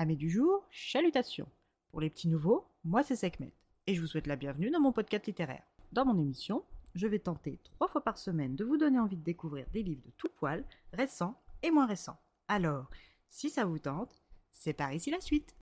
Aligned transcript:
Amis 0.00 0.16
du 0.16 0.30
jour, 0.30 0.64
chalutations. 0.70 1.48
Pour 1.90 2.00
les 2.00 2.08
petits 2.08 2.28
nouveaux, 2.28 2.68
moi 2.84 3.02
c'est 3.02 3.16
Sekhmet 3.16 3.52
et 3.88 3.96
je 3.96 4.00
vous 4.00 4.06
souhaite 4.06 4.28
la 4.28 4.36
bienvenue 4.36 4.70
dans 4.70 4.78
mon 4.78 4.92
podcast 4.92 5.26
littéraire. 5.26 5.64
Dans 5.90 6.04
mon 6.04 6.16
émission, 6.16 6.62
je 6.94 7.08
vais 7.08 7.18
tenter 7.18 7.58
trois 7.64 7.88
fois 7.88 8.04
par 8.04 8.16
semaine 8.16 8.54
de 8.54 8.64
vous 8.64 8.76
donner 8.76 9.00
envie 9.00 9.16
de 9.16 9.24
découvrir 9.24 9.66
des 9.72 9.82
livres 9.82 10.04
de 10.06 10.12
tout 10.16 10.28
poil, 10.36 10.64
récents 10.92 11.42
et 11.64 11.72
moins 11.72 11.86
récents. 11.86 12.16
Alors, 12.46 12.88
si 13.28 13.50
ça 13.50 13.64
vous 13.64 13.80
tente, 13.80 14.22
c'est 14.52 14.72
par 14.72 14.92
ici 14.92 15.10
la 15.10 15.20
suite. 15.20 15.56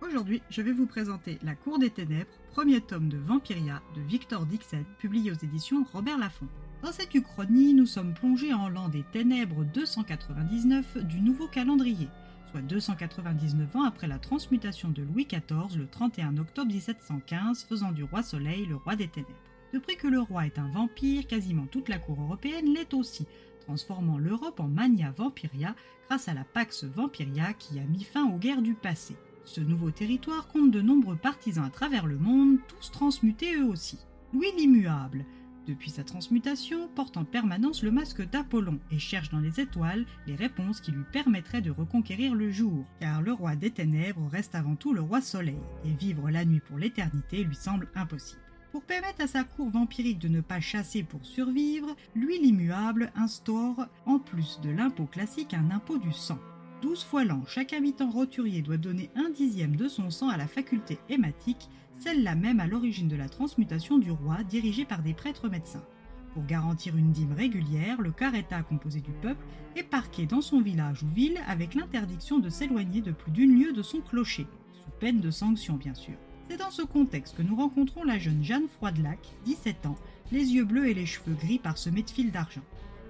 Aujourd'hui, 0.00 0.40
je 0.50 0.62
vais 0.62 0.72
vous 0.72 0.86
présenter 0.86 1.40
La 1.42 1.56
Cour 1.56 1.80
des 1.80 1.90
Ténèbres, 1.90 2.30
premier 2.52 2.80
tome 2.80 3.08
de 3.08 3.18
Vampiria 3.18 3.82
de 3.96 4.02
Victor 4.02 4.46
Dixon, 4.46 4.84
publié 5.00 5.32
aux 5.32 5.44
éditions 5.44 5.84
Robert 5.92 6.18
Laffont. 6.18 6.46
Dans 6.84 6.92
cette 6.92 7.14
uchronie, 7.14 7.72
nous 7.72 7.86
sommes 7.86 8.12
plongés 8.12 8.52
en 8.52 8.68
l'an 8.68 8.90
des 8.90 9.04
ténèbres 9.04 9.64
299 9.64 10.98
du 11.06 11.22
nouveau 11.22 11.48
calendrier, 11.48 12.08
soit 12.50 12.60
299 12.60 13.74
ans 13.74 13.84
après 13.84 14.06
la 14.06 14.18
transmutation 14.18 14.90
de 14.90 15.00
Louis 15.00 15.24
XIV 15.24 15.78
le 15.78 15.86
31 15.86 16.36
octobre 16.36 16.70
1715, 16.70 17.64
faisant 17.64 17.90
du 17.90 18.04
roi 18.04 18.22
Soleil 18.22 18.66
le 18.66 18.76
roi 18.76 18.96
des 18.96 19.08
ténèbres. 19.08 19.32
Depuis 19.72 19.96
que 19.96 20.08
le 20.08 20.20
roi 20.20 20.44
est 20.44 20.58
un 20.58 20.68
vampire, 20.68 21.26
quasiment 21.26 21.64
toute 21.64 21.88
la 21.88 21.96
cour 21.96 22.20
européenne 22.20 22.74
l'est 22.74 22.92
aussi, 22.92 23.26
transformant 23.60 24.18
l'Europe 24.18 24.60
en 24.60 24.68
mania 24.68 25.10
vampiria 25.16 25.74
grâce 26.10 26.28
à 26.28 26.34
la 26.34 26.44
Pax 26.44 26.84
Vampiria 26.84 27.54
qui 27.54 27.78
a 27.78 27.84
mis 27.84 28.04
fin 28.04 28.26
aux 28.26 28.36
guerres 28.36 28.60
du 28.60 28.74
passé. 28.74 29.16
Ce 29.46 29.62
nouveau 29.62 29.90
territoire 29.90 30.48
compte 30.48 30.70
de 30.70 30.82
nombreux 30.82 31.16
partisans 31.16 31.64
à 31.64 31.70
travers 31.70 32.04
le 32.04 32.18
monde, 32.18 32.58
tous 32.68 32.90
transmutés 32.90 33.56
eux 33.56 33.64
aussi. 33.64 33.98
Louis 34.34 34.52
l'immuable, 34.58 35.24
depuis 35.66 35.90
sa 35.90 36.04
transmutation, 36.04 36.88
porte 36.94 37.16
en 37.16 37.24
permanence 37.24 37.82
le 37.82 37.90
masque 37.90 38.28
d'Apollon 38.28 38.78
et 38.90 38.98
cherche 38.98 39.30
dans 39.30 39.40
les 39.40 39.60
étoiles 39.60 40.06
les 40.26 40.34
réponses 40.34 40.80
qui 40.80 40.92
lui 40.92 41.04
permettraient 41.12 41.60
de 41.60 41.70
reconquérir 41.70 42.34
le 42.34 42.50
jour, 42.50 42.84
car 43.00 43.22
le 43.22 43.32
roi 43.32 43.56
des 43.56 43.70
ténèbres 43.70 44.28
reste 44.30 44.54
avant 44.54 44.76
tout 44.76 44.92
le 44.92 45.00
roi 45.00 45.20
soleil, 45.20 45.58
et 45.84 45.92
vivre 45.92 46.30
la 46.30 46.44
nuit 46.44 46.60
pour 46.60 46.78
l'éternité 46.78 47.44
lui 47.44 47.56
semble 47.56 47.88
impossible. 47.94 48.40
Pour 48.72 48.82
permettre 48.82 49.22
à 49.22 49.28
sa 49.28 49.44
cour 49.44 49.70
vampirique 49.70 50.18
de 50.18 50.28
ne 50.28 50.40
pas 50.40 50.60
chasser 50.60 51.04
pour 51.04 51.24
survivre, 51.24 51.94
lui 52.16 52.40
l'immuable 52.40 53.12
instaure, 53.14 53.86
en 54.04 54.18
plus 54.18 54.60
de 54.62 54.70
l'impôt 54.70 55.06
classique, 55.06 55.54
un 55.54 55.70
impôt 55.70 55.98
du 55.98 56.12
sang. 56.12 56.38
12 56.82 57.04
fois 57.04 57.24
l'an, 57.24 57.42
chaque 57.46 57.72
habitant 57.72 58.10
roturier 58.10 58.62
doit 58.62 58.76
donner 58.76 59.10
un 59.16 59.30
dixième 59.30 59.76
de 59.76 59.88
son 59.88 60.10
sang 60.10 60.28
à 60.28 60.36
la 60.36 60.46
faculté 60.46 60.98
hématique 61.08 61.68
celle-là 62.00 62.34
même 62.34 62.60
à 62.60 62.66
l'origine 62.66 63.08
de 63.08 63.16
la 63.16 63.28
transmutation 63.28 63.98
du 63.98 64.10
roi 64.10 64.42
dirigée 64.44 64.84
par 64.84 65.02
des 65.02 65.14
prêtres 65.14 65.48
médecins. 65.48 65.84
Pour 66.32 66.44
garantir 66.44 66.96
une 66.96 67.12
dîme 67.12 67.32
régulière, 67.32 68.00
le 68.00 68.10
careta 68.10 68.62
composé 68.62 69.00
du 69.00 69.12
peuple 69.12 69.44
est 69.76 69.84
parqué 69.84 70.26
dans 70.26 70.40
son 70.40 70.60
village 70.60 71.02
ou 71.02 71.08
ville 71.14 71.38
avec 71.46 71.74
l'interdiction 71.74 72.40
de 72.40 72.48
s'éloigner 72.48 73.00
de 73.00 73.12
plus 73.12 73.30
d'une 73.30 73.58
lieue 73.58 73.72
de 73.72 73.82
son 73.82 74.00
clocher, 74.00 74.46
sous 74.72 74.90
peine 74.98 75.20
de 75.20 75.30
sanction 75.30 75.74
bien 75.74 75.94
sûr. 75.94 76.14
C'est 76.50 76.56
dans 76.58 76.70
ce 76.70 76.82
contexte 76.82 77.36
que 77.36 77.42
nous 77.42 77.56
rencontrons 77.56 78.04
la 78.04 78.18
jeune 78.18 78.42
Jeanne 78.42 78.68
Froidelac, 78.68 79.20
17 79.44 79.86
ans, 79.86 79.96
les 80.32 80.52
yeux 80.52 80.64
bleus 80.64 80.88
et 80.88 80.94
les 80.94 81.06
cheveux 81.06 81.34
gris 81.34 81.58
parsemés 81.58 82.02
de 82.02 82.10
fils 82.10 82.32
d'argent. 82.32 82.60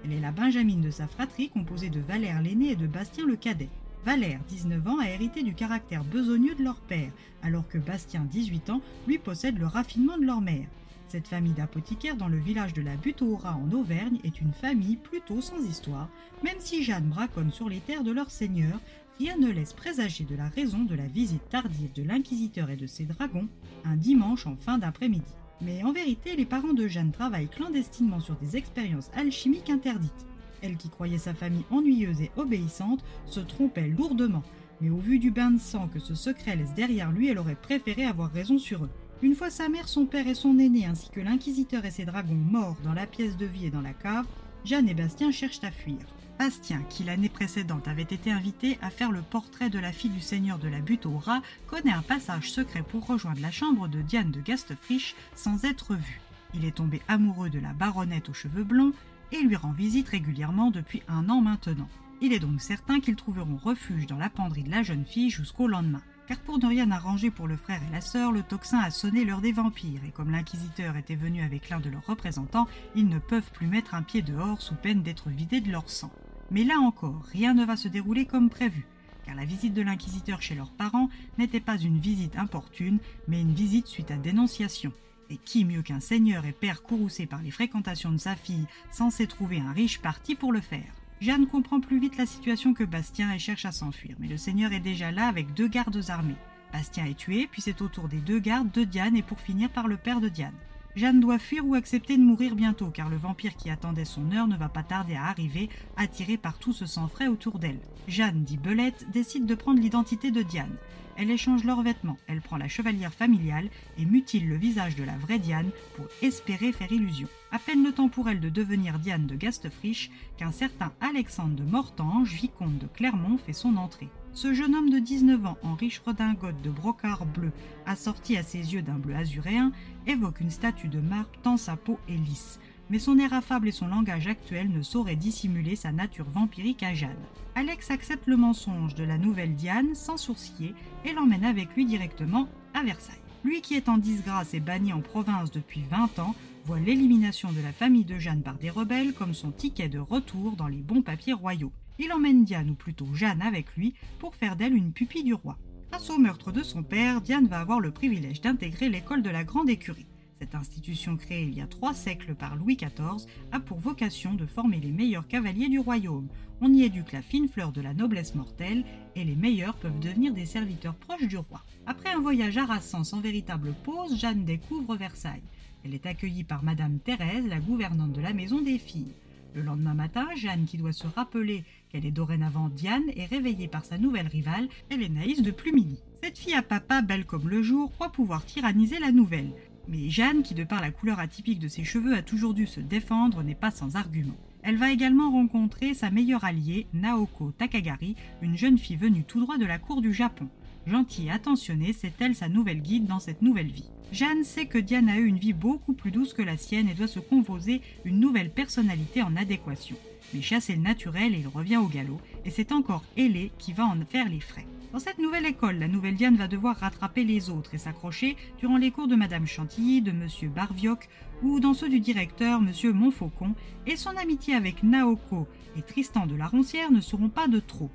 Elle 0.03 0.13
est 0.13 0.19
la 0.19 0.31
Benjamine 0.31 0.81
de 0.81 0.91
sa 0.91 1.07
fratrie 1.07 1.49
composée 1.49 1.89
de 1.89 1.99
Valère 1.99 2.41
l'aîné 2.41 2.71
et 2.71 2.75
de 2.75 2.87
Bastien 2.87 3.25
le 3.25 3.35
cadet. 3.35 3.69
Valère, 4.05 4.39
19 4.49 4.87
ans, 4.87 4.99
a 4.99 5.09
hérité 5.09 5.41
du 5.41 5.55
caractère 5.55 6.03
besogneux 6.03 6.53
de 6.53 6.63
leur 6.63 6.79
père, 6.79 7.11
alors 7.41 7.67
que 7.67 7.79
Bastien, 7.79 8.21
18 8.29 8.69
ans, 8.69 8.81
lui 9.07 9.17
possède 9.17 9.57
le 9.57 9.65
raffinement 9.65 10.17
de 10.17 10.25
leur 10.25 10.41
mère. 10.41 10.67
Cette 11.07 11.27
famille 11.27 11.53
d'apothicaires 11.53 12.17
dans 12.17 12.27
le 12.27 12.37
village 12.37 12.73
de 12.73 12.81
la 12.81 12.95
Butte 12.97 13.21
au 13.21 13.35
Rat 13.35 13.57
en 13.57 13.71
Auvergne 13.71 14.19
est 14.23 14.41
une 14.41 14.53
famille 14.53 14.97
plutôt 14.97 15.41
sans 15.41 15.63
histoire, 15.63 16.09
même 16.43 16.59
si 16.59 16.83
Jeanne 16.83 17.09
braconne 17.09 17.51
sur 17.51 17.69
les 17.69 17.79
terres 17.79 18.03
de 18.03 18.11
leur 18.11 18.29
seigneur, 18.29 18.79
rien 19.17 19.37
ne 19.37 19.49
laisse 19.49 19.73
présager 19.73 20.23
de 20.23 20.35
la 20.35 20.49
raison 20.49 20.83
de 20.83 20.93
la 20.93 21.07
visite 21.07 21.47
tardive 21.49 21.93
de 21.93 22.03
l'inquisiteur 22.03 22.69
et 22.69 22.75
de 22.75 22.87
ses 22.87 23.05
dragons 23.05 23.47
un 23.85 23.95
dimanche 23.95 24.45
en 24.45 24.55
fin 24.55 24.77
d'après-midi. 24.77 25.23
Mais 25.61 25.83
en 25.83 25.93
vérité, 25.93 26.35
les 26.35 26.45
parents 26.45 26.73
de 26.73 26.87
Jeanne 26.87 27.11
travaillent 27.11 27.47
clandestinement 27.47 28.19
sur 28.19 28.35
des 28.35 28.57
expériences 28.57 29.09
alchimiques 29.15 29.69
interdites. 29.69 30.25
Elle 30.61 30.77
qui 30.77 30.89
croyait 30.89 31.17
sa 31.17 31.33
famille 31.33 31.65
ennuyeuse 31.71 32.21
et 32.21 32.31
obéissante 32.35 33.03
se 33.25 33.39
trompait 33.39 33.87
lourdement, 33.87 34.43
mais 34.81 34.89
au 34.89 34.97
vu 34.97 35.19
du 35.19 35.31
bain 35.31 35.51
de 35.51 35.59
sang 35.59 35.87
que 35.87 35.99
ce 35.99 36.15
secret 36.15 36.55
laisse 36.55 36.73
derrière 36.73 37.11
lui, 37.11 37.29
elle 37.29 37.39
aurait 37.39 37.55
préféré 37.55 38.05
avoir 38.05 38.31
raison 38.31 38.57
sur 38.57 38.83
eux. 38.83 38.89
Une 39.21 39.35
fois 39.35 39.49
sa 39.49 39.69
mère, 39.69 39.87
son 39.87 40.05
père 40.05 40.27
et 40.27 40.35
son 40.35 40.59
aîné, 40.59 40.85
ainsi 40.85 41.09
que 41.09 41.21
l'inquisiteur 41.21 41.85
et 41.85 41.91
ses 41.91 42.05
dragons 42.05 42.35
morts 42.35 42.77
dans 42.83 42.93
la 42.93 43.07
pièce 43.07 43.37
de 43.37 43.45
vie 43.45 43.67
et 43.67 43.71
dans 43.71 43.81
la 43.81 43.93
cave, 43.93 44.25
Jeanne 44.65 44.89
et 44.89 44.93
Bastien 44.93 45.31
cherchent 45.31 45.63
à 45.63 45.71
fuir. 45.71 45.99
Bastien, 46.37 46.83
qui 46.89 47.03
l'année 47.03 47.29
précédente 47.29 47.87
avait 47.87 48.01
été 48.01 48.29
invité 48.31 48.77
à 48.81 48.89
faire 48.89 49.11
le 49.11 49.21
portrait 49.21 49.69
de 49.69 49.79
la 49.79 49.93
fille 49.93 50.09
du 50.09 50.19
seigneur 50.19 50.59
de 50.59 50.67
la 50.67 50.79
butte 50.79 51.05
au 51.05 51.17
rat, 51.17 51.41
connaît 51.65 51.93
un 51.93 52.01
passage 52.01 52.51
secret 52.51 52.83
pour 52.83 53.07
rejoindre 53.07 53.41
la 53.41 53.51
chambre 53.51 53.87
de 53.87 54.01
Diane 54.01 54.31
de 54.31 54.41
Gastefriche 54.41 55.15
sans 55.35 55.63
être 55.63 55.95
vu. 55.95 56.19
Il 56.53 56.65
est 56.65 56.75
tombé 56.75 57.01
amoureux 57.07 57.49
de 57.49 57.59
la 57.59 57.71
baronette 57.73 58.29
aux 58.29 58.33
cheveux 58.33 58.65
blonds 58.65 58.93
et 59.31 59.39
lui 59.39 59.55
rend 59.55 59.71
visite 59.71 60.09
régulièrement 60.09 60.71
depuis 60.71 61.03
un 61.07 61.29
an 61.29 61.41
maintenant. 61.41 61.87
Il 62.21 62.33
est 62.33 62.39
donc 62.39 62.61
certain 62.61 62.99
qu'ils 62.99 63.15
trouveront 63.15 63.57
refuge 63.57 64.05
dans 64.05 64.17
la 64.17 64.29
penderie 64.29 64.63
de 64.63 64.71
la 64.71 64.83
jeune 64.83 65.05
fille 65.05 65.29
jusqu'au 65.29 65.67
lendemain. 65.67 66.01
Car 66.27 66.39
pour 66.39 66.59
ne 66.59 66.67
rien 66.67 66.89
arranger 66.91 67.29
pour 67.29 67.47
le 67.47 67.55
frère 67.55 67.81
et 67.87 67.93
la 67.93 68.01
sœur, 68.01 68.31
le 68.31 68.41
tocsin 68.41 68.79
a 68.79 68.89
sonné 68.89 69.25
l'heure 69.25 69.41
des 69.41 69.51
vampires, 69.51 70.03
et 70.07 70.11
comme 70.11 70.31
l'inquisiteur 70.31 70.95
était 70.97 71.15
venu 71.15 71.43
avec 71.43 71.69
l'un 71.69 71.79
de 71.79 71.89
leurs 71.89 72.05
représentants, 72.05 72.67
ils 72.95 73.07
ne 73.07 73.19
peuvent 73.19 73.51
plus 73.51 73.67
mettre 73.67 73.93
un 73.93 74.01
pied 74.01 74.21
dehors 74.21 74.61
sous 74.61 74.75
peine 74.75 75.03
d'être 75.03 75.29
vidés 75.29 75.61
de 75.61 75.71
leur 75.71 75.89
sang. 75.89 76.11
Mais 76.51 76.63
là 76.63 76.79
encore, 76.79 77.23
rien 77.31 77.53
ne 77.53 77.65
va 77.65 77.75
se 77.75 77.87
dérouler 77.87 78.25
comme 78.25 78.49
prévu, 78.49 78.85
car 79.25 79.35
la 79.35 79.45
visite 79.45 79.73
de 79.73 79.81
l'inquisiteur 79.81 80.41
chez 80.41 80.55
leurs 80.55 80.71
parents 80.71 81.09
n'était 81.37 81.59
pas 81.59 81.77
une 81.77 81.99
visite 81.99 82.37
importune, 82.37 82.99
mais 83.27 83.41
une 83.41 83.53
visite 83.53 83.87
suite 83.87 84.11
à 84.11 84.17
dénonciation. 84.17 84.91
Et 85.31 85.37
qui 85.37 85.65
mieux 85.65 85.81
qu'un 85.81 85.99
seigneur 85.99 86.45
et 86.45 86.51
père 86.51 86.83
courroucé 86.83 87.25
par 87.25 87.41
les 87.41 87.49
fréquentations 87.49 88.11
de 88.11 88.17
sa 88.17 88.35
fille, 88.35 88.67
censé 88.91 89.25
trouver 89.25 89.59
un 89.59 89.71
riche 89.71 89.99
parti 89.99 90.35
pour 90.35 90.51
le 90.51 90.61
faire? 90.61 90.93
Jeanne 91.19 91.47
comprend 91.47 91.79
plus 91.79 91.99
vite 91.99 92.17
la 92.17 92.27
situation 92.27 92.73
que 92.73 92.83
Bastien 92.83 93.33
et 93.33 93.39
cherche 93.39 93.65
à 93.65 93.71
s'enfuir, 93.71 94.15
mais 94.19 94.27
le 94.27 94.37
seigneur 94.37 94.71
est 94.71 94.79
déjà 94.79 95.11
là 95.11 95.27
avec 95.27 95.53
deux 95.53 95.67
gardes 95.67 95.99
armés. 96.09 96.35
Bastien 96.71 97.05
est 97.05 97.17
tué, 97.17 97.47
puis 97.49 97.61
c'est 97.61 97.81
au 97.81 97.87
tour 97.87 98.07
des 98.07 98.19
deux 98.19 98.39
gardes 98.39 98.71
de 98.71 98.83
Diane 98.83 99.15
et 99.15 99.23
pour 99.23 99.39
finir 99.39 99.69
par 99.69 99.87
le 99.87 99.97
père 99.97 100.21
de 100.21 100.29
Diane. 100.29 100.53
Jeanne 100.95 101.19
doit 101.19 101.39
fuir 101.39 101.65
ou 101.65 101.75
accepter 101.75 102.15
de 102.15 102.23
mourir 102.23 102.55
bientôt, 102.55 102.89
car 102.89 103.09
le 103.09 103.17
vampire 103.17 103.57
qui 103.57 103.69
attendait 103.69 104.05
son 104.05 104.31
heure 104.31 104.47
ne 104.47 104.55
va 104.55 104.69
pas 104.69 104.83
tarder 104.83 105.15
à 105.15 105.25
arriver, 105.25 105.69
attiré 105.97 106.37
par 106.37 106.57
tout 106.57 106.71
ce 106.71 106.85
sang 106.85 107.09
frais 107.09 107.27
autour 107.27 107.59
d'elle. 107.59 107.79
Jeanne, 108.07 108.43
dit 108.43 108.57
Belette, 108.57 109.05
décide 109.11 109.45
de 109.45 109.55
prendre 109.55 109.81
l'identité 109.81 110.31
de 110.31 110.41
Diane. 110.41 110.77
Elle 111.17 111.31
échange 111.31 111.63
leurs 111.63 111.81
vêtements, 111.81 112.17
elle 112.27 112.41
prend 112.41 112.57
la 112.57 112.67
chevalière 112.67 113.13
familiale 113.13 113.69
et 113.97 114.05
mutile 114.05 114.49
le 114.49 114.57
visage 114.57 114.95
de 114.95 115.03
la 115.03 115.17
vraie 115.17 115.39
Diane 115.39 115.71
pour 115.95 116.05
espérer 116.21 116.71
faire 116.71 116.91
illusion. 116.91 117.27
À 117.51 117.59
peine 117.59 117.83
le 117.83 117.93
temps 117.93 118.09
pour 118.09 118.29
elle 118.29 118.41
de 118.41 118.49
devenir 118.49 118.99
Diane 118.99 119.27
de 119.27 119.35
Gastefriche 119.35 120.11
qu'un 120.37 120.51
certain 120.51 120.91
Alexandre 121.01 121.55
de 121.55 121.63
Mortange, 121.63 122.33
vicomte 122.33 122.77
de 122.79 122.87
Clermont, 122.87 123.37
fait 123.37 123.53
son 123.53 123.77
entrée. 123.77 124.09
Ce 124.35 124.53
jeune 124.53 124.75
homme 124.75 124.89
de 124.89 124.99
19 124.99 125.45
ans 125.45 125.57
en 125.63 125.75
riche 125.75 126.01
redingote 126.05 126.61
de 126.61 126.69
brocart 126.69 127.25
bleu, 127.25 127.51
assorti 127.85 128.37
à 128.37 128.43
ses 128.43 128.73
yeux 128.73 128.81
d'un 128.81 128.99
bleu 128.99 129.15
azuréen, 129.15 129.71
évoque 130.05 130.41
une 130.41 130.51
statue 130.51 130.89
de 130.89 130.99
marbre 130.99 131.31
tant 131.41 131.57
sa 131.57 131.77
peau 131.77 131.97
est 132.07 132.17
lisse 132.17 132.59
mais 132.89 132.99
son 132.99 133.17
air 133.17 133.33
affable 133.33 133.67
et 133.67 133.71
son 133.71 133.87
langage 133.87 134.27
actuel 134.27 134.69
ne 134.69 134.81
sauraient 134.81 135.15
dissimuler 135.15 135.75
sa 135.75 135.91
nature 135.91 136.29
vampirique 136.29 136.83
à 136.83 136.93
Jeanne. 136.93 137.15
Alex 137.55 137.89
accepte 137.89 138.27
le 138.27 138.37
mensonge 138.37 138.95
de 138.95 139.03
la 139.03 139.17
nouvelle 139.17 139.55
Diane 139.55 139.95
sans 139.95 140.17
sourciller 140.17 140.75
et 141.03 141.13
l'emmène 141.13 141.45
avec 141.45 141.73
lui 141.75 141.85
directement 141.85 142.47
à 142.73 142.83
Versailles. 142.83 143.15
Lui 143.43 143.61
qui 143.61 143.75
est 143.75 143.89
en 143.89 143.97
disgrâce 143.97 144.53
et 144.53 144.59
banni 144.59 144.93
en 144.93 145.01
province 145.01 145.51
depuis 145.51 145.83
20 145.89 146.19
ans, 146.19 146.35
voit 146.65 146.79
l'élimination 146.79 147.51
de 147.51 147.61
la 147.61 147.71
famille 147.71 148.05
de 148.05 148.17
Jeanne 148.17 148.41
par 148.41 148.55
des 148.55 148.71
rebelles 148.71 149.13
comme 149.13 149.35
son 149.35 149.51
ticket 149.51 149.87
de 149.87 149.99
retour 149.99 150.55
dans 150.55 150.67
les 150.67 150.81
bons 150.81 151.03
papiers 151.03 151.33
royaux. 151.33 151.71
Il 151.97 152.11
emmène 152.11 152.43
Diane, 152.43 152.69
ou 152.71 152.75
plutôt 152.75 153.13
Jeanne, 153.13 153.41
avec 153.41 153.75
lui 153.75 153.93
pour 154.19 154.35
faire 154.35 154.55
d'elle 154.55 154.75
une 154.75 154.91
pupille 154.91 155.23
du 155.23 155.33
roi. 155.33 155.57
Grâce 155.89 156.09
au 156.09 156.17
meurtre 156.17 156.51
de 156.51 156.63
son 156.63 156.83
père, 156.83 157.21
Diane 157.21 157.47
va 157.47 157.59
avoir 157.59 157.79
le 157.79 157.91
privilège 157.91 158.41
d'intégrer 158.41 158.89
l'école 158.89 159.21
de 159.21 159.29
la 159.29 159.43
Grande 159.43 159.69
Écurie. 159.69 160.07
Cette 160.39 160.55
institution 160.55 161.15
créée 161.15 161.43
il 161.43 161.53
y 161.53 161.61
a 161.61 161.67
trois 161.67 161.93
siècles 161.93 162.35
par 162.35 162.57
Louis 162.57 162.75
XIV 162.75 163.25
a 163.53 163.61
pour 163.61 163.79
vocation 163.79 164.33
de 164.33 164.45
former 164.45 164.81
les 164.81 164.91
meilleurs 164.91 165.27
cavaliers 165.27 165.69
du 165.69 165.79
royaume. 165.79 166.27
On 166.59 166.73
y 166.73 166.83
éduque 166.83 167.13
la 167.13 167.21
fine 167.21 167.47
fleur 167.47 167.71
de 167.71 167.79
la 167.79 167.93
noblesse 167.93 168.35
mortelle 168.35 168.83
et 169.15 169.23
les 169.23 169.35
meilleurs 169.35 169.77
peuvent 169.77 169.99
devenir 169.99 170.33
des 170.33 170.45
serviteurs 170.45 170.95
proches 170.95 171.27
du 171.27 171.37
roi. 171.37 171.63
Après 171.85 172.09
un 172.09 172.19
voyage 172.19 172.57
harassant 172.57 173.05
sans 173.05 173.21
véritable 173.21 173.73
pause, 173.85 174.19
Jeanne 174.19 174.43
découvre 174.43 174.97
Versailles. 174.97 175.43
Elle 175.85 175.93
est 175.93 176.05
accueillie 176.05 176.43
par 176.43 176.63
Madame 176.63 176.99
Thérèse, 176.99 177.47
la 177.47 177.59
gouvernante 177.59 178.11
de 178.11 178.21
la 178.21 178.33
maison 178.33 178.61
des 178.61 178.79
filles. 178.79 179.13
Le 179.53 179.61
lendemain 179.61 179.93
matin, 179.93 180.27
Jeanne, 180.35 180.65
qui 180.65 180.77
doit 180.77 180.91
se 180.91 181.07
rappeler 181.07 181.63
qu'elle 181.95 182.05
est 182.05 182.11
dorénavant 182.11 182.67
Diane, 182.67 183.09
est 183.15 183.25
réveillée 183.25 183.69
par 183.69 183.85
sa 183.85 183.97
nouvelle 183.97 184.27
rivale, 184.27 184.67
Hélénaïs 184.91 185.41
de 185.41 185.51
Plumini. 185.51 186.03
Cette 186.21 186.37
fille 186.37 186.53
à 186.53 186.61
papa, 186.61 187.01
belle 187.01 187.23
comme 187.23 187.47
le 187.47 187.63
jour, 187.63 187.89
croit 187.93 188.11
pouvoir 188.11 188.43
tyranniser 188.43 188.99
la 188.99 189.13
nouvelle. 189.13 189.53
Mais 189.87 190.09
Jeanne, 190.09 190.43
qui 190.43 190.55
de 190.55 190.65
par 190.65 190.81
la 190.81 190.91
couleur 190.91 191.19
atypique 191.19 191.59
de 191.59 191.69
ses 191.69 191.85
cheveux 191.85 192.13
a 192.13 192.21
toujours 192.21 192.53
dû 192.53 192.67
se 192.67 192.81
défendre, 192.81 193.43
n'est 193.43 193.55
pas 193.55 193.71
sans 193.71 193.95
argument. 193.95 194.35
Elle 194.61 194.75
va 194.75 194.91
également 194.91 195.31
rencontrer 195.31 195.93
sa 195.93 196.11
meilleure 196.11 196.43
alliée, 196.43 196.87
Naoko 196.93 197.51
Takagari, 197.51 198.17
une 198.41 198.57
jeune 198.57 198.77
fille 198.77 198.97
venue 198.97 199.23
tout 199.23 199.39
droit 199.39 199.57
de 199.57 199.65
la 199.65 199.79
cour 199.79 200.01
du 200.01 200.11
Japon. 200.11 200.49
Gentille 200.87 201.27
et 201.27 201.31
attentionnée, 201.31 201.93
c'est 201.93 202.13
elle 202.19 202.35
sa 202.35 202.47
nouvelle 202.47 202.81
guide 202.81 203.07
dans 203.07 203.19
cette 203.19 203.41
nouvelle 203.41 203.71
vie. 203.71 203.89
Jeanne 204.11 204.43
sait 204.43 204.67
que 204.67 204.77
Diane 204.77 205.09
a 205.09 205.17
eu 205.17 205.25
une 205.25 205.39
vie 205.39 205.53
beaucoup 205.53 205.93
plus 205.93 206.11
douce 206.11 206.33
que 206.33 206.43
la 206.43 206.57
sienne 206.57 206.87
et 206.87 206.93
doit 206.93 207.07
se 207.07 207.19
composer 207.19 207.81
une 208.05 208.19
nouvelle 208.19 208.51
personnalité 208.51 209.23
en 209.23 209.35
adéquation. 209.35 209.95
Mais 210.33 210.41
chasser 210.41 210.75
le 210.75 210.81
naturel, 210.81 211.33
il 211.33 211.47
revient 211.47 211.77
au 211.77 211.87
galop, 211.87 212.19
et 212.45 212.51
c'est 212.51 212.71
encore 212.71 213.03
Hélé 213.17 213.51
qui 213.57 213.73
va 213.73 213.85
en 213.85 213.99
faire 214.05 214.29
les 214.29 214.39
frais. 214.39 214.67
Dans 214.93 214.99
cette 214.99 215.19
nouvelle 215.19 215.45
école, 215.45 215.79
la 215.79 215.87
nouvelle 215.87 216.15
Diane 216.15 216.37
va 216.37 216.47
devoir 216.47 216.77
rattraper 216.77 217.25
les 217.25 217.49
autres 217.49 217.73
et 217.73 217.77
s'accrocher 217.77 218.37
durant 218.59 218.77
les 218.77 218.91
cours 218.91 219.07
de 219.07 219.15
Madame 219.15 219.45
Chantilly, 219.45 220.01
de 220.01 220.11
Monsieur 220.11 220.47
Barvioc 220.47 221.09
ou 221.43 221.59
dans 221.59 221.73
ceux 221.73 221.89
du 221.89 221.99
directeur 221.99 222.61
Monsieur 222.61 222.93
Montfaucon, 222.93 223.55
et 223.87 223.97
son 223.97 224.15
amitié 224.15 224.55
avec 224.55 224.83
Naoko 224.83 225.47
et 225.77 225.81
Tristan 225.81 226.27
de 226.27 226.35
la 226.35 226.47
Roncière 226.47 226.91
ne 226.91 227.01
seront 227.01 227.29
pas 227.29 227.47
de 227.47 227.59
trop. 227.59 227.89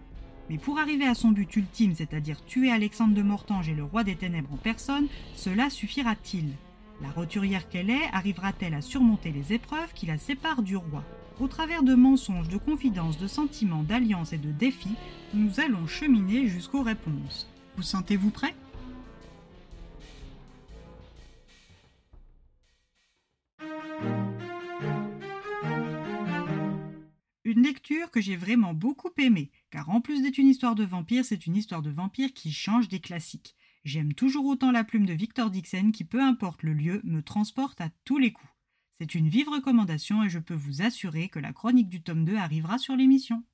Mais 0.51 0.59
pour 0.59 0.81
arriver 0.81 1.07
à 1.07 1.15
son 1.15 1.29
but 1.29 1.55
ultime, 1.55 1.95
c'est-à-dire 1.95 2.45
tuer 2.45 2.73
Alexandre 2.73 3.15
de 3.15 3.23
Mortange 3.23 3.69
et 3.69 3.75
le 3.75 3.85
roi 3.85 4.03
des 4.03 4.17
ténèbres 4.17 4.53
en 4.53 4.57
personne, 4.57 5.07
cela 5.37 5.71
suffira-t-il? 5.71 6.47
La 7.01 7.11
roturière 7.11 7.69
qu'elle 7.69 7.89
est 7.89 8.11
arrivera-t-elle 8.13 8.75
à 8.75 8.81
surmonter 8.81 9.31
les 9.31 9.53
épreuves 9.53 9.93
qui 9.95 10.07
la 10.07 10.19
séparent 10.19 10.65
du 10.65 10.77
roi? 10.77 11.05
Au 11.39 11.47
travers 11.47 11.85
de 11.85 11.95
mensonges, 11.95 12.49
de 12.49 12.59
confidences, 12.59 13.17
de 13.17 13.29
sentiments, 13.29 13.85
d'alliances 13.85 14.33
et 14.33 14.39
de 14.39 14.51
défis, 14.51 14.97
nous 15.35 15.61
allons 15.61 15.87
cheminer 15.87 16.49
jusqu'aux 16.49 16.83
réponses. 16.83 17.49
Vous 17.77 17.85
sentez-vous 17.85 18.31
prêt? 18.31 18.57
Que 28.13 28.21
j'ai 28.21 28.37
vraiment 28.37 28.75
beaucoup 28.75 29.11
aimée, 29.19 29.53
car 29.71 29.89
en 29.91 30.01
plus 30.01 30.23
d'être 30.23 30.39
une 30.39 30.49
histoire 30.49 30.75
de 30.75 30.83
vampire, 30.83 31.25
c'est 31.25 31.47
une 31.47 31.57
histoire 31.57 31.81
de 31.81 31.91
vampire 31.91 32.33
qui 32.33 32.53
change 32.53 32.89
des 32.89 32.99
classiques. 32.99 33.55
J'aime 33.85 34.15
toujours 34.15 34.47
autant 34.47 34.73
la 34.73 34.83
plume 34.83 35.07
de 35.07 35.13
Victor 35.13 35.49
Dixon 35.49 35.93
qui, 35.93 36.03
peu 36.03 36.21
importe 36.21 36.65
le 36.65 36.73
lieu, 36.73 37.01
me 37.05 37.23
transporte 37.23 37.81
à 37.81 37.89
tous 38.05 38.19
les 38.19 38.33
coups. 38.33 38.53
C'est 38.99 39.15
une 39.15 39.29
vive 39.29 39.49
recommandation 39.49 40.25
et 40.25 40.29
je 40.29 40.41
peux 40.41 40.55
vous 40.55 40.83
assurer 40.83 41.29
que 41.29 41.39
la 41.39 41.53
chronique 41.53 41.89
du 41.89 42.03
tome 42.03 42.25
2 42.25 42.37
arrivera 42.37 42.79
sur 42.79 42.97
l'émission. 42.97 43.45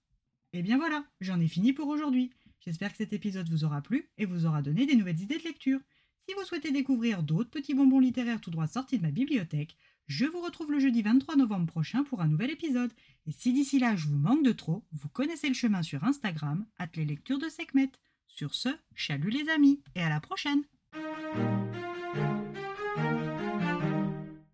Et 0.54 0.62
bien 0.62 0.78
voilà, 0.78 1.04
j'en 1.20 1.38
ai 1.38 1.48
fini 1.48 1.74
pour 1.74 1.88
aujourd'hui. 1.88 2.32
J'espère 2.60 2.90
que 2.90 2.96
cet 2.96 3.12
épisode 3.12 3.50
vous 3.50 3.64
aura 3.64 3.82
plu 3.82 4.08
et 4.16 4.24
vous 4.24 4.46
aura 4.46 4.62
donné 4.62 4.86
des 4.86 4.96
nouvelles 4.96 5.20
idées 5.20 5.38
de 5.38 5.44
lecture. 5.44 5.80
Si 6.26 6.34
vous 6.34 6.44
souhaitez 6.44 6.72
découvrir 6.72 7.22
d'autres 7.22 7.50
petits 7.50 7.74
bonbons 7.74 8.00
littéraires 8.00 8.40
tout 8.40 8.50
droit 8.50 8.66
sortis 8.66 8.96
de 8.96 9.02
ma 9.02 9.10
bibliothèque, 9.10 9.76
je 10.06 10.24
vous 10.24 10.40
retrouve 10.40 10.70
le 10.70 10.78
jeudi 10.78 11.02
23 11.02 11.36
novembre 11.36 11.66
prochain 11.66 12.04
pour 12.04 12.20
un 12.20 12.28
nouvel 12.28 12.50
épisode. 12.50 12.92
Et 13.26 13.32
si 13.32 13.52
d'ici 13.52 13.78
là 13.78 13.96
je 13.96 14.06
vous 14.06 14.18
manque 14.18 14.44
de 14.44 14.52
trop, 14.52 14.84
vous 14.92 15.08
connaissez 15.08 15.48
le 15.48 15.54
chemin 15.54 15.82
sur 15.82 16.04
Instagram, 16.04 16.64
les 16.94 17.04
lectures 17.04 17.38
de 17.38 17.48
Sekhmet. 17.48 17.90
Sur 18.26 18.54
ce, 18.54 18.68
chalut 18.94 19.30
les 19.30 19.48
amis, 19.48 19.80
et 19.94 20.02
à 20.02 20.08
la 20.08 20.20
prochaine! 20.20 20.62